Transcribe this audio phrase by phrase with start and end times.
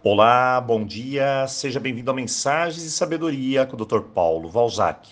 [0.00, 4.02] Olá, bom dia, seja bem-vindo a Mensagens e Sabedoria com o Dr.
[4.14, 5.08] Paulo Valzac.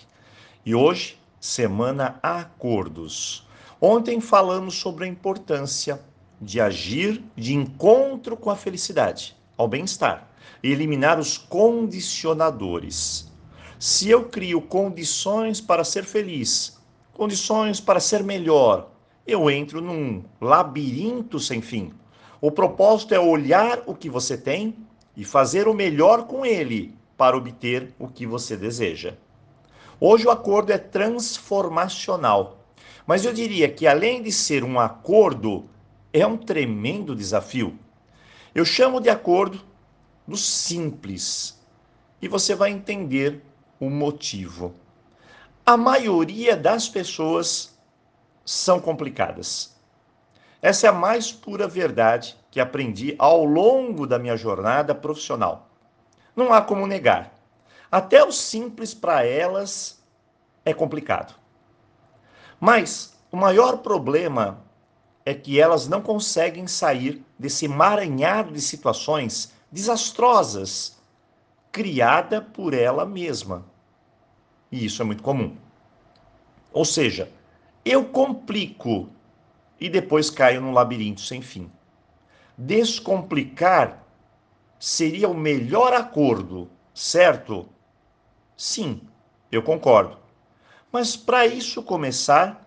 [0.65, 3.45] E hoje, semana Acordos.
[3.81, 5.99] Ontem falamos sobre a importância
[6.39, 10.25] de agir de encontro com a felicidade, ao bem-estar,
[10.63, 13.29] e eliminar os condicionadores.
[13.77, 18.89] Se eu crio condições para ser feliz, condições para ser melhor,
[19.27, 21.91] eu entro num labirinto sem fim
[22.39, 24.75] o propósito é olhar o que você tem
[25.15, 29.15] e fazer o melhor com ele para obter o que você deseja.
[29.99, 32.59] Hoje o acordo é transformacional,
[33.07, 35.67] mas eu diria que além de ser um acordo,
[36.13, 37.77] é um tremendo desafio.
[38.53, 39.59] Eu chamo de acordo
[40.27, 41.59] do simples
[42.21, 43.41] e você vai entender
[43.79, 44.75] o motivo.
[45.65, 47.77] A maioria das pessoas
[48.45, 49.76] são complicadas.
[50.67, 55.69] Essa é a mais pura verdade que aprendi ao longo da minha jornada profissional.
[56.35, 57.33] Não há como negar.
[57.89, 60.03] Até o simples para elas
[60.65, 61.33] é complicado.
[62.59, 64.59] Mas o maior problema
[65.25, 70.97] é que elas não conseguem sair desse emaranhado de situações desastrosas
[71.71, 73.63] criada por ela mesma.
[74.69, 75.55] E isso é muito comum.
[76.73, 77.31] Ou seja,
[77.85, 79.07] eu complico
[79.79, 81.71] e depois caio num labirinto sem fim.
[82.57, 84.03] Descomplicar
[84.79, 87.67] seria o melhor acordo, certo?
[88.55, 89.01] Sim,
[89.51, 90.17] eu concordo.
[90.91, 92.65] Mas para isso começar,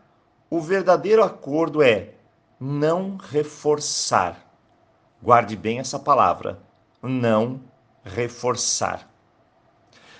[0.48, 2.14] o verdadeiro acordo é
[2.58, 4.46] não reforçar.
[5.22, 6.60] Guarde bem essa palavra,
[7.02, 7.60] não
[8.04, 9.08] reforçar.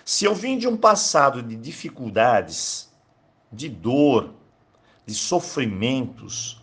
[0.05, 2.91] Se eu vim de um passado de dificuldades,
[3.52, 4.34] de dor,
[5.06, 6.59] de sofrimentos,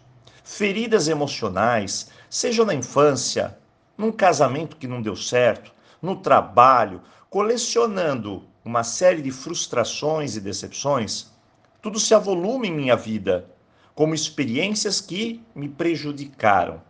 [0.48, 3.58] feridas emocionais, seja na infância,
[3.98, 11.30] num casamento que não deu certo, no trabalho, colecionando uma série de frustrações e decepções,
[11.81, 13.45] tudo se avolume em minha vida
[13.94, 16.82] como experiências que me prejudicaram.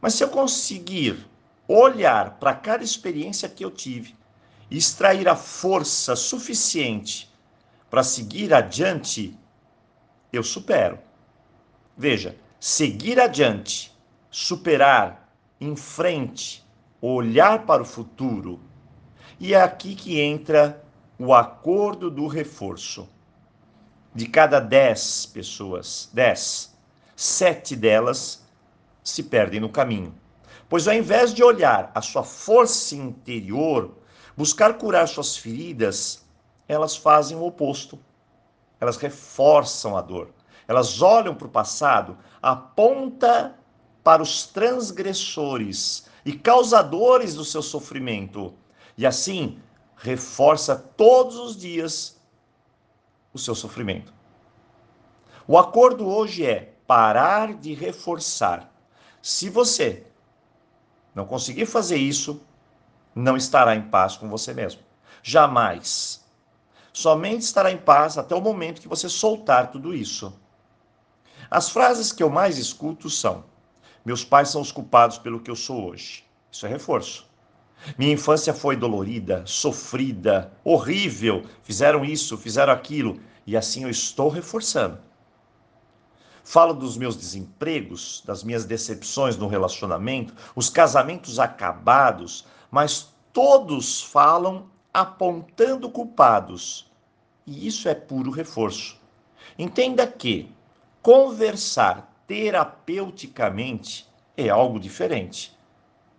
[0.00, 1.28] Mas se eu conseguir
[1.68, 4.16] olhar para cada experiência que eu tive
[4.70, 7.30] e extrair a força suficiente
[7.90, 9.38] para seguir adiante,
[10.32, 10.98] eu supero.
[11.96, 13.96] Veja, seguir adiante,
[14.30, 16.66] superar, em frente,
[17.00, 18.60] olhar para o futuro.
[19.38, 20.84] E é aqui que entra
[21.18, 23.08] o acordo do reforço.
[24.14, 26.76] De cada dez pessoas, dez,
[27.14, 28.44] sete delas
[29.04, 30.14] se perdem no caminho.
[30.68, 33.96] Pois ao invés de olhar a sua força interior,
[34.36, 36.26] buscar curar suas feridas,
[36.66, 37.98] elas fazem o oposto.
[38.80, 40.30] Elas reforçam a dor
[40.68, 43.58] elas olham para o passado, aponta
[44.04, 48.54] para os transgressores e causadores do seu sofrimento.
[48.96, 49.58] E assim
[49.96, 52.20] reforça todos os dias
[53.32, 54.12] o seu sofrimento.
[55.46, 58.70] O acordo hoje é parar de reforçar.
[59.22, 60.06] Se você
[61.14, 62.42] não conseguir fazer isso,
[63.14, 64.82] não estará em paz com você mesmo.
[65.22, 66.24] Jamais.
[66.92, 70.38] Somente estará em paz até o momento que você soltar tudo isso.
[71.50, 73.44] As frases que eu mais escuto são:
[74.04, 76.24] Meus pais são os culpados pelo que eu sou hoje.
[76.50, 77.26] Isso é reforço.
[77.96, 81.44] Minha infância foi dolorida, sofrida, horrível.
[81.62, 84.98] Fizeram isso, fizeram aquilo, e assim eu estou reforçando.
[86.42, 94.70] Falo dos meus desempregos, das minhas decepções no relacionamento, os casamentos acabados, mas todos falam
[94.92, 96.90] apontando culpados.
[97.46, 98.98] E isso é puro reforço.
[99.58, 100.50] Entenda que
[101.08, 105.58] Conversar terapeuticamente é algo diferente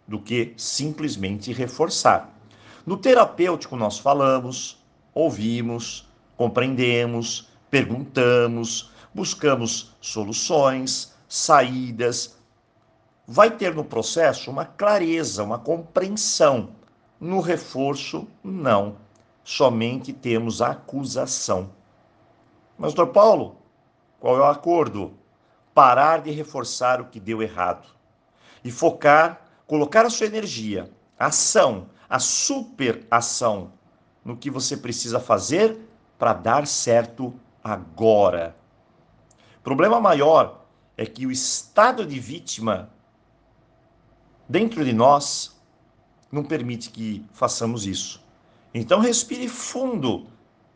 [0.07, 2.33] do que simplesmente reforçar.
[2.87, 4.83] No terapêutico, nós falamos,
[5.13, 12.35] ouvimos, compreendemos, perguntamos, buscamos soluções, saídas.
[13.27, 16.69] Vai ter no processo uma clareza, uma compreensão.
[17.19, 18.95] No reforço, não.
[19.43, 21.69] Somente temos a acusação.
[22.75, 23.59] Mas, doutor Paulo,
[24.19, 25.13] qual é o acordo?
[25.73, 27.87] Parar de reforçar o que deu errado
[28.63, 33.71] e focar, colocar a sua energia, a ação, a super ação
[34.23, 35.79] no que você precisa fazer
[36.17, 37.33] para dar certo
[37.63, 38.55] agora.
[39.63, 40.65] Problema maior
[40.97, 42.89] é que o estado de vítima
[44.47, 45.57] dentro de nós
[46.31, 48.21] não permite que façamos isso.
[48.73, 50.27] Então respire fundo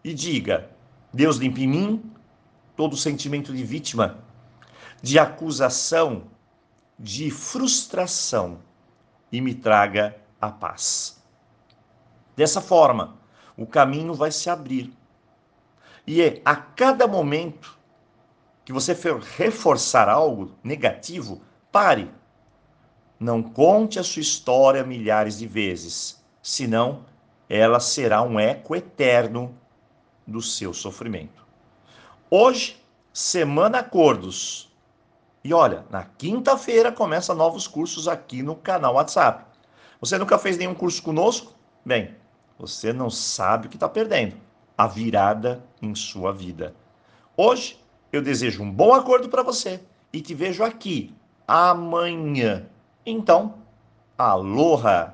[0.04, 0.70] e diga:
[1.12, 2.13] Deus limpe em mim
[2.76, 4.20] todo sentimento de vítima,
[5.02, 6.24] de acusação,
[6.98, 8.60] de frustração
[9.32, 11.22] e me traga a paz.
[12.36, 13.18] Dessa forma,
[13.58, 14.94] o caminho vai se abrir.
[16.06, 17.78] E é a cada momento
[18.66, 21.42] que você for reforçar algo negativo,
[21.72, 22.12] pare.
[23.20, 27.06] Não conte a sua história milhares de vezes, senão
[27.48, 29.56] ela será um eco eterno
[30.26, 31.43] do seu sofrimento.
[32.36, 32.84] Hoje,
[33.14, 34.68] semana acordos.
[35.44, 39.46] E olha, na quinta-feira começa novos cursos aqui no canal WhatsApp.
[40.02, 41.54] Você nunca fez nenhum curso conosco?
[41.86, 42.16] Bem,
[42.58, 44.36] você não sabe o que está perdendo.
[44.76, 46.74] A virada em sua vida.
[47.38, 47.80] Hoje
[48.12, 49.80] eu desejo um bom acordo para você
[50.12, 51.16] e te vejo aqui
[51.48, 52.66] amanhã.
[53.06, 53.60] Então,
[54.18, 55.14] aloha!